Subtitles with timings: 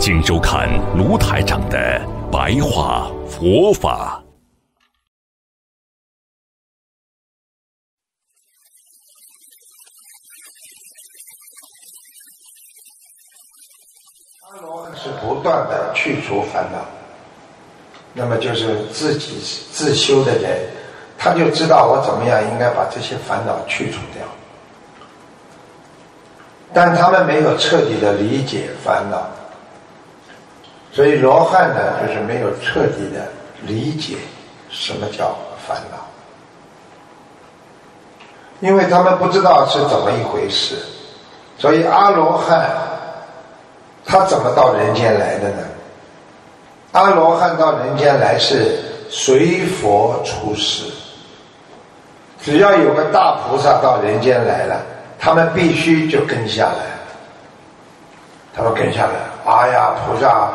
[0.00, 2.00] 请收看卢台长的
[2.30, 4.22] 白话佛法。
[14.42, 16.78] 阿罗汉是不断的去除烦恼，
[18.14, 19.40] 那么就是自己
[19.72, 20.70] 自修的人，
[21.18, 24.24] 他就知道我怎么样应该把这些烦恼去除掉，
[26.72, 29.28] 但他们没有彻底的理解烦恼。
[30.98, 33.24] 所以罗汉呢，就是没有彻底的
[33.62, 34.16] 理解
[34.68, 35.32] 什么叫
[35.64, 35.98] 烦恼，
[38.58, 40.74] 因为他们不知道是怎么一回事。
[41.56, 42.68] 所以阿罗汉
[44.04, 45.62] 他怎么到人间来的呢？
[46.90, 50.82] 阿罗汉到人间来是随佛出世，
[52.42, 54.82] 只要有个大菩萨到人间来了，
[55.16, 56.86] 他们必须就跟下来，
[58.52, 59.12] 他们跟下来。
[59.46, 60.50] 哎呀，菩萨。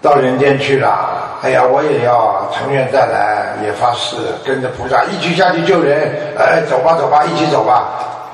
[0.00, 6.34] 到人间去了，哎呀，我也要成愿再来，也发誓跟着菩萨一起下去救人。
[6.38, 7.88] 哎，走吧，走吧，一起走吧。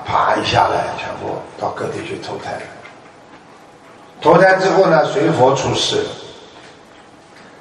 [0.06, 2.52] 啪一下来，全部到各地去投胎。
[4.20, 6.04] 投胎之后呢，随佛出世。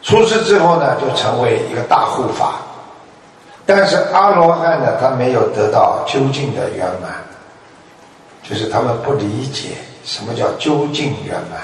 [0.01, 2.55] 出世之后呢，就成为一个大护法。
[3.65, 7.11] 但是阿罗汉呢，他没有得到究竟的圆满，
[8.43, 9.69] 就是他们不理解
[10.03, 11.61] 什么叫究竟圆满，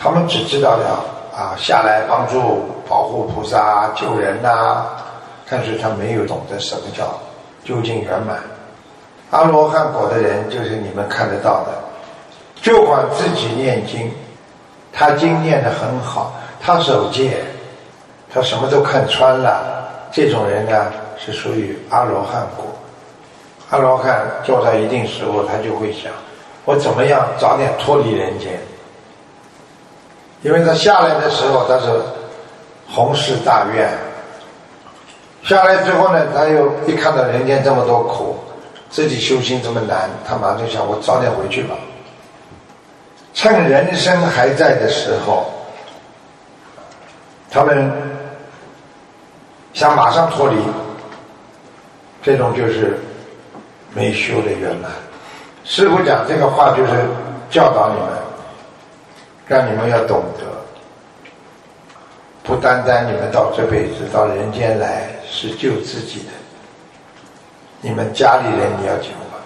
[0.00, 1.04] 他们只知道了。
[1.36, 4.86] 啊，下来帮助保护菩萨救人呐，
[5.50, 7.12] 但是他没有懂得什么叫
[7.62, 8.38] 究竟圆满。
[9.30, 11.72] 阿罗汉果的人就是你们看得到的，
[12.62, 14.10] 就管自己念经，
[14.94, 17.36] 他经念得很好，他守戒，
[18.32, 19.84] 他什么都看穿了。
[20.10, 22.64] 这种人呢，是属于阿罗汉果。
[23.68, 26.10] 阿罗汉做到一定时候，他就会想：
[26.64, 28.58] 我怎么样早点脱离人间？
[30.42, 31.86] 因为他下来的时候，他是
[32.88, 33.90] 宏誓大愿。
[35.42, 38.36] 下来之后呢，他又一看到人间这么多苦，
[38.90, 41.74] 自己修行这么难，他马上就想：我早点回去吧。
[43.32, 45.46] 趁人生还在的时候，
[47.50, 47.92] 他们
[49.72, 50.56] 想马上脱离，
[52.22, 52.98] 这种就是
[53.94, 54.90] 没修的圆满。
[55.64, 56.92] 师傅讲这个话，就是
[57.50, 58.25] 教导你们。
[59.46, 60.44] 让你们要懂得，
[62.42, 66.32] 不单单你们到这辈子到人间来是救自己的，
[67.80, 69.38] 你们家里人你要救啊！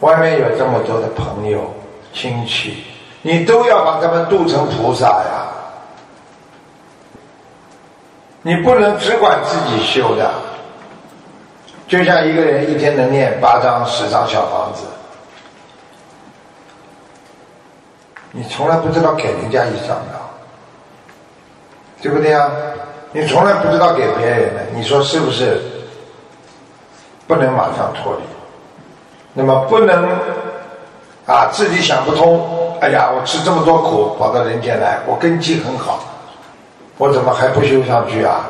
[0.00, 1.72] 外面有这么多的朋友
[2.12, 2.84] 亲戚，
[3.22, 5.46] 你都要把他们度成菩萨呀！
[8.42, 10.30] 你不能只管自己修的，
[11.86, 14.84] 就像一个人一天能念八张十张小房子。
[18.32, 20.20] 你从来不知道给人家一张的，
[22.02, 22.50] 对不对呀？
[23.12, 25.60] 你从来不知道给别人的，你说是不是？
[27.26, 28.22] 不能马上脱离，
[29.34, 30.08] 那么不能
[31.26, 32.78] 啊，自己想不通。
[32.80, 36.00] 哎呀，我吃这么多苦，跑到人间来，我根基很好，
[36.96, 38.46] 我怎么还不修上去啊？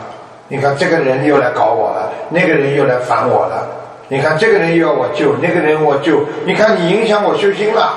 [0.48, 3.66] 你看这个人又来搞我了，那个人又来烦我了。
[4.08, 7.94] 你看这个人又要我救，那个人我救，你看你影响我修心了。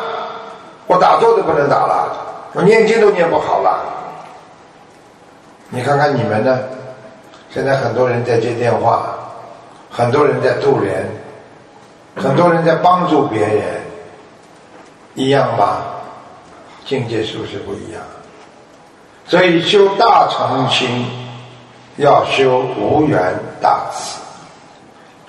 [0.91, 2.12] 我打坐都不能打了，
[2.52, 3.79] 我念经都念不好了。
[5.69, 6.59] 你看看你们呢？
[7.50, 9.03] 现在很多人在接电话，
[9.90, 11.09] 很多人在渡人，
[12.18, 13.63] 很多人在帮助别人，
[15.16, 15.78] 一样吧？
[16.85, 18.02] 境界是不是不一样？
[19.26, 21.05] 所以修大乘心，
[21.96, 24.20] 要修无缘大慈。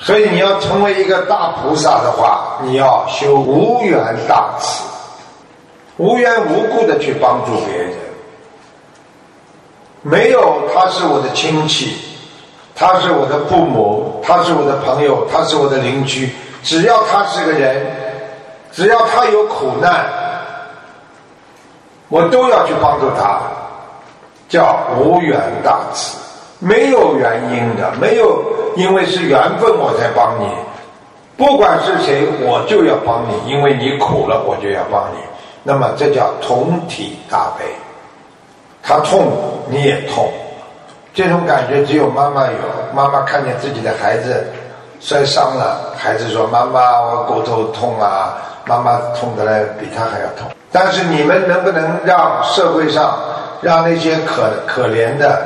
[0.00, 4.90] 所以你要成为一个大菩萨的话，你要修无缘大慈。
[5.98, 7.92] 无缘无故的去帮助别人，
[10.02, 11.94] 没有他是我的亲戚，
[12.74, 16.30] 他是我的父母，他是我的朋友，他是我的邻居，
[16.62, 17.86] 只要他是个人，
[18.72, 20.06] 只要他有苦难，
[22.08, 23.40] 我都要去帮助他，
[24.48, 26.16] 叫无缘大慈，
[26.58, 28.42] 没有原因的，没有
[28.76, 30.46] 因为是缘分我才帮你，
[31.36, 35.31] 不管是谁，我就要帮你，因为你苦了，我就要帮你。
[35.62, 37.64] 那么这叫同体大悲，
[38.82, 39.32] 他痛
[39.68, 40.30] 你也痛，
[41.14, 42.52] 这种感觉只有妈妈有。
[42.94, 44.44] 妈妈看见自己的孩子
[45.00, 48.36] 摔伤了，孩子说：“妈妈，我骨头痛啊！”
[48.68, 50.50] 妈妈痛得来比他还要痛。
[50.70, 53.18] 但是你们能不能让社会上，
[53.62, 55.42] 让那些可可怜的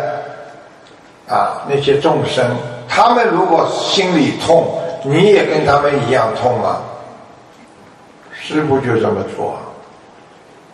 [1.29, 2.45] 啊那些众生，
[2.89, 4.67] 他们如果心里痛，
[5.05, 6.79] 你也跟他们一样痛吗？
[8.33, 9.57] 师傅就这么做。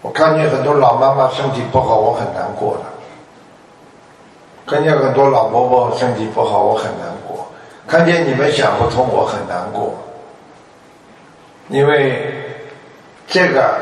[0.02, 2.82] 我看见很多老妈妈身体不好，我很难过的；
[4.66, 7.46] 看见很多老伯伯身体不好，我很难过；
[7.86, 9.94] 看见你们想不通，我很难过。
[11.68, 12.20] 因为
[13.28, 13.78] 这个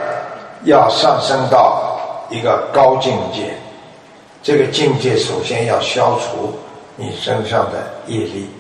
[0.65, 3.55] 要上升到一个高境界，
[4.43, 6.53] 这个境界首先要消除
[6.97, 8.51] 你身上的业力。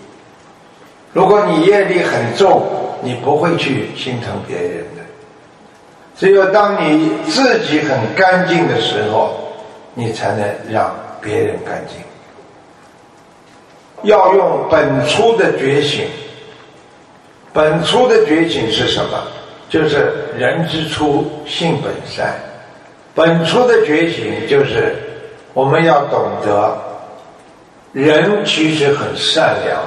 [1.13, 2.63] 如果你业力很重，
[3.03, 4.87] 你不会去心疼别人。
[6.21, 9.55] 只有当你自己很干净的时候，
[9.95, 11.97] 你才能让别人干净。
[14.03, 16.07] 要用本初的觉醒。
[17.55, 19.19] 本初的觉醒是什么？
[19.71, 22.35] 就是人之初性本善。
[23.15, 24.95] 本初的觉醒就是
[25.55, 26.77] 我们要懂得，
[27.95, 29.81] 人其实很善良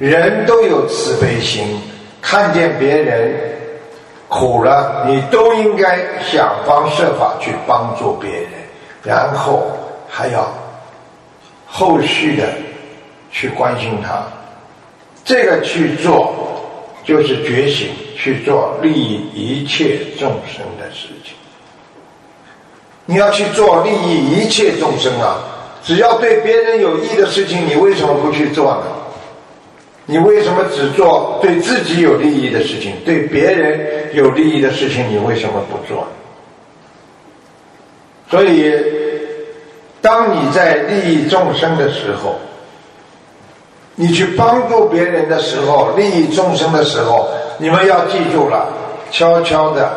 [0.00, 1.80] 的，人都有慈悲心，
[2.20, 3.32] 看见别人
[4.32, 8.48] 苦了，你都应该想方设法去帮助别人，
[9.02, 9.70] 然后
[10.08, 10.50] 还要
[11.66, 12.48] 后续的
[13.30, 14.24] 去关心他。
[15.22, 16.32] 这个去做，
[17.04, 21.34] 就是觉醒，去做利益一切众生的事情。
[23.04, 25.36] 你要去做利益一切众生啊！
[25.84, 28.82] 只要对别人有益的事情，你为什么不去做呢？
[30.12, 32.92] 你为什么只做对自己有利益的事情？
[33.02, 36.06] 对别人有利益的事情，你为什么不做？
[38.30, 38.74] 所以，
[40.02, 42.36] 当你在利益众生的时候，
[43.94, 48.68] 你去帮助别人的时候，利益众生的时候，你们要记住了，
[49.10, 49.94] 悄悄的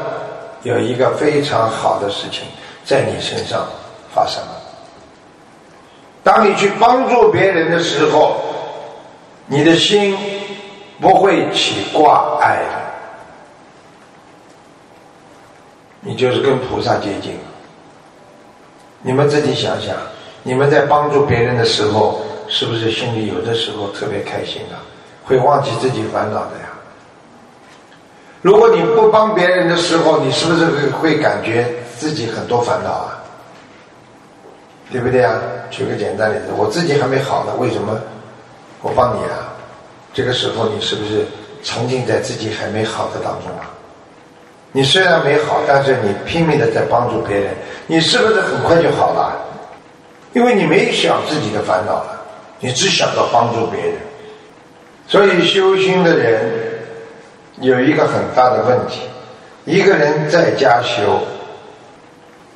[0.64, 2.44] 有一个非常好的事情
[2.86, 3.68] 在你身上
[4.14, 4.62] 发生了。
[6.24, 8.38] 当你去帮助别人的时候，
[9.48, 10.18] 你的心
[11.00, 12.82] 不会起挂碍的，
[16.02, 17.38] 你就是跟菩萨接近。
[19.02, 19.96] 你们自己想想，
[20.44, 22.22] 你们在帮助别人的时候。
[22.48, 24.78] 是不是心里有的时候特别开心啊？
[25.24, 26.70] 会忘记自己烦恼的呀。
[28.44, 33.18] 如果你不帮别人的时候，你是不是会会感觉自己很多烦恼啊？
[34.92, 35.42] 对不对啊？
[35.72, 38.00] 举个简单例子，我自己还没好呢，为什么
[38.86, 39.50] 我帮你啊？
[40.14, 41.26] 这个时候你是不是
[41.64, 43.66] 沉浸在自己还没好的当中啊？
[44.72, 47.56] 你虽然没好，但是你拼命的在帮助别人，
[47.88, 49.42] 你是不是很快就好了？
[50.34, 52.22] 因为你没想自己的烦恼了。
[52.60, 53.94] 你只想到帮助别人，
[55.08, 56.48] 所以修心的人
[57.60, 59.02] 有一个很大的问题：
[59.66, 61.20] 一个人在家修，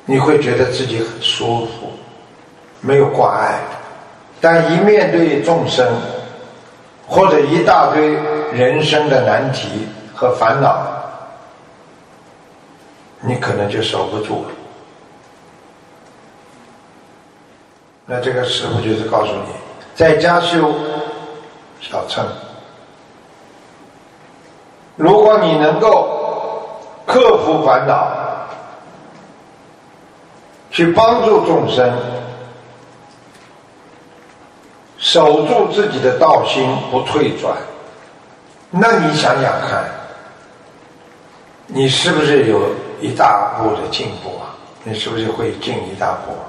[0.06, 1.92] 你会觉得自己很舒服，
[2.80, 3.58] 没有挂碍；
[4.40, 5.86] 但一面对众生
[7.10, 8.14] 或者一大堆
[8.52, 10.86] 人生的难题和烦恼，
[13.20, 14.50] 你可能就守不住了。
[18.06, 19.52] 那这个师傅就是告诉你。
[19.94, 20.72] 在家修
[21.80, 22.24] 小乘，
[24.94, 26.08] 如果你能够
[27.06, 28.08] 克服烦恼，
[30.70, 31.92] 去帮助众生，
[35.12, 37.56] 守住自己的道心不退转，
[38.70, 39.84] 那你想想看，
[41.66, 42.68] 你是不是有
[43.00, 44.54] 一大步的进步啊？
[44.84, 46.46] 你是不是会进一大步啊？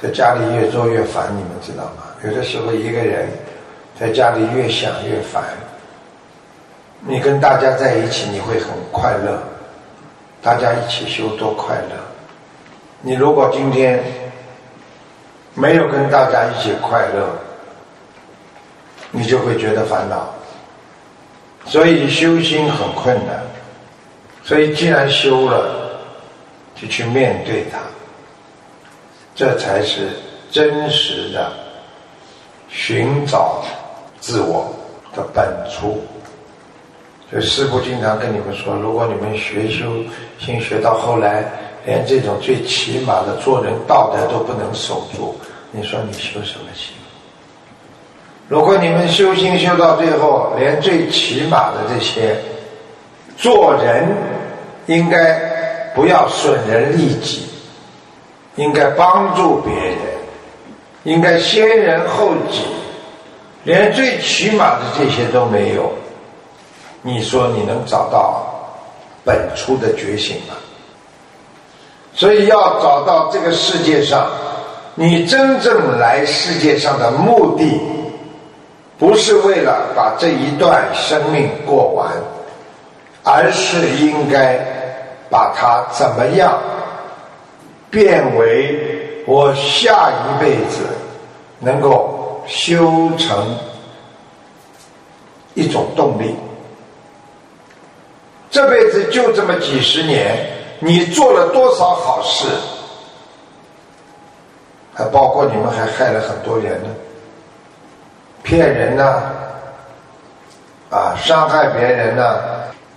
[0.00, 2.04] 在家里越做越烦，你们知道吗？
[2.24, 3.28] 有的时候一个人
[4.00, 5.44] 在家里越想越烦。
[7.00, 9.38] 你跟大家在一起，你会很快乐，
[10.40, 11.96] 大家一起修多快乐。
[13.02, 14.02] 你如果今天
[15.54, 17.28] 没有跟大家一起快乐，
[19.10, 20.34] 你就会觉得烦恼。
[21.64, 23.42] 所以修心很困难。
[24.42, 25.98] 所以既然修了，
[26.74, 27.78] 就去面对它。
[29.34, 30.10] 这才是
[30.50, 31.50] 真实的
[32.68, 33.64] 寻找
[34.20, 34.72] 自我
[35.14, 36.04] 的本初。
[37.30, 40.04] 所以师父经常跟你们说：，如果你们学修
[40.38, 41.50] 心学到后来，
[41.84, 45.34] 连这种最起码的做人道德都不能守住，
[45.70, 46.94] 你说你修什么心？
[48.48, 52.36] 如果你们修心修到最后，连最起码的这些
[53.36, 54.06] 做人
[54.86, 55.38] 应该
[55.94, 57.46] 不要损人利己，
[58.56, 59.98] 应该帮助别人，
[61.04, 62.64] 应该先人后己，
[63.64, 65.90] 连最起码的这些都没有，
[67.02, 68.44] 你说你能找到
[69.24, 70.54] 本初的觉醒吗？
[72.24, 74.26] 所以要找到这个世界上，
[74.94, 77.78] 你真正来世界上的目的，
[78.98, 82.10] 不是为了把这一段生命过完，
[83.22, 84.58] 而是应该
[85.28, 86.58] 把它怎么样
[87.90, 90.78] 变为我下一辈子
[91.58, 93.54] 能够修成
[95.52, 96.34] 一种动力。
[98.50, 100.63] 这辈子就这么几十年。
[100.84, 102.46] 你做了多少好事？
[104.92, 106.90] 还包括你们还害了很多人呢，
[108.42, 109.22] 骗人呢，
[110.90, 112.38] 啊，伤害别人呢，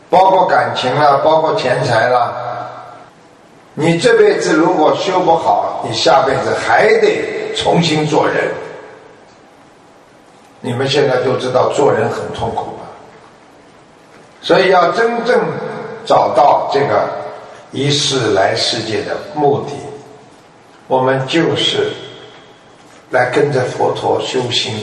[0.09, 2.33] 包括感情啦，包括钱财啦。
[3.73, 8.51] 你这辈子如果修不好，你下辈子还得重新做人。
[10.59, 12.83] 你们现在都知道做人很痛苦吧？
[14.41, 15.39] 所以要真正
[16.05, 17.25] 找到这个。
[17.77, 19.73] 一世来世界的目的，
[20.87, 21.91] 我们就是
[23.11, 24.73] 来跟着佛陀修心，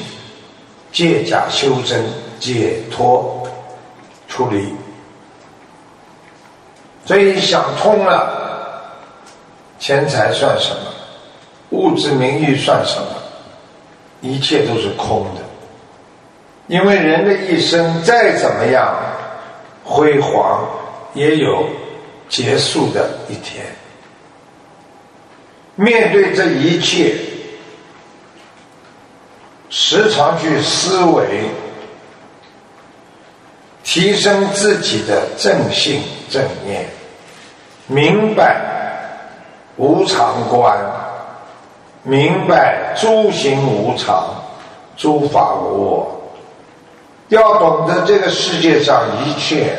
[0.92, 2.04] 借假修真，
[2.38, 3.42] 解脱
[4.28, 4.72] 出离。
[7.04, 8.92] 所以想通了，
[9.80, 10.92] 钱财算什么？
[11.70, 13.08] 物质名誉算什么？
[14.20, 15.40] 一切都是空的。
[16.68, 18.96] 因为人的一生再怎么样
[19.82, 20.64] 辉煌，
[21.14, 21.66] 也有。
[22.34, 23.64] 结束的一天，
[25.76, 27.14] 面对这一切，
[29.70, 31.44] 时常去思维，
[33.84, 36.88] 提升自己的正性正念，
[37.86, 38.60] 明白
[39.76, 40.76] 无常观，
[42.02, 44.34] 明白诸行无常，
[44.96, 46.20] 诸法无我，
[47.28, 49.78] 要懂得这个世界上一切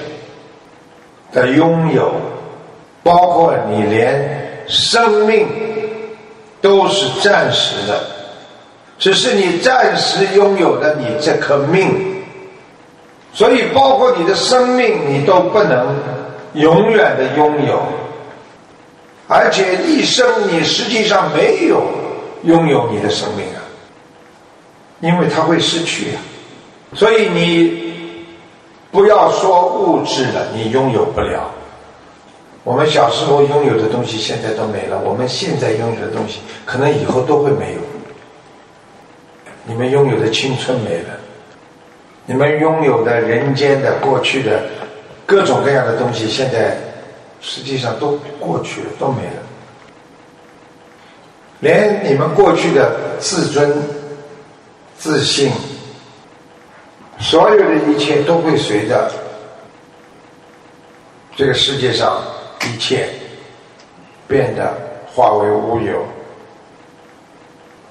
[1.34, 2.14] 的拥有。
[3.06, 5.48] 包括你连生命
[6.60, 8.04] 都是暂时的，
[8.98, 11.88] 只是你暂时拥有的你这颗命，
[13.32, 15.96] 所以包括你的生命你都不能
[16.56, 17.80] 永远的拥有，
[19.28, 21.84] 而且一生你实际上没有
[22.44, 23.62] 拥有你的生命啊，
[25.02, 26.18] 因为它会失去啊，
[26.96, 27.94] 所以你
[28.92, 31.52] 不要说物质了，你拥有不了。
[32.65, 37.79] 我们小时候拥有的东西现在都没了，我们现在拥有的东西可能以后都会没有。
[39.65, 41.10] 你们拥有的青春没了，
[42.25, 44.63] 你们拥有的人间的过去的
[45.27, 46.75] 各种各样的东西，现在
[47.39, 49.43] 实际上都过去了，都没了。
[51.60, 53.79] 连你们过去的自尊、
[54.98, 55.51] 自信，
[57.19, 59.12] 所有的一切都会随着
[61.36, 62.19] 这个世界上。
[62.67, 63.07] 一切
[64.27, 64.74] 变得
[65.07, 66.05] 化为乌有，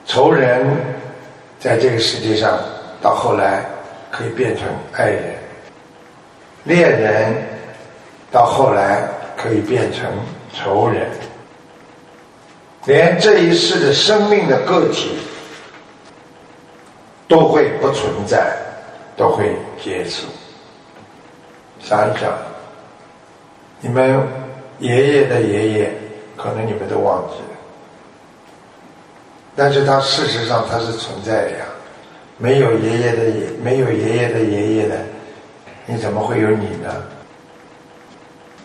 [0.05, 0.67] 仇人
[1.61, 2.59] 在这个世界上
[3.01, 3.65] 到后来
[4.11, 5.35] 可以变成爱人，
[6.65, 7.35] 恋人
[8.31, 10.11] 到后来可以变成
[10.53, 11.09] 仇人，
[12.85, 15.17] 连这一世的生命的个体
[17.29, 18.57] 都会不存在，
[19.17, 20.27] 都会结束。
[21.81, 22.33] 想一想，
[23.81, 24.44] 你们。
[24.85, 25.93] 爷爷的爷爷，
[26.37, 27.57] 可能你们都忘记了，
[29.57, 31.65] 但是他事实上他是存在的呀。
[32.37, 34.97] 没有爷爷的爷，没有爷爷的爷爷的，
[35.87, 37.03] 你怎么会有你呢？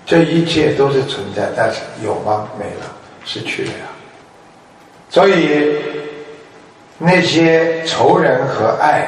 [0.06, 2.50] 这一切都是存在，但是有吗？
[2.60, 2.92] 没了，
[3.24, 3.86] 失去了呀。
[5.10, 5.78] 所以
[6.98, 9.08] 那些仇人和爱，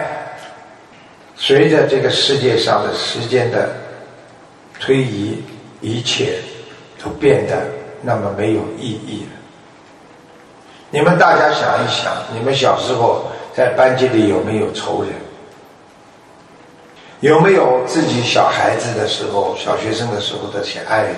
[1.35, 3.69] 随着这个世界上的时间的
[4.79, 5.43] 推移，
[5.81, 6.35] 一切。
[7.03, 7.67] 都变得
[8.01, 9.37] 那么没有意义了。
[10.89, 15.11] 你们大家想一想，你们小时候在班级里有没有仇人？
[17.21, 21.15] 有没有自己小孩子的时候、小学生的时候的些爱人，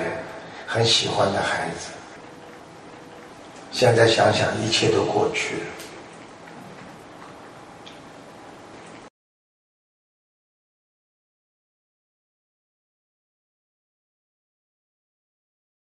[0.68, 1.92] 很喜欢的孩子？
[3.72, 5.73] 现在想想，一切都过去了。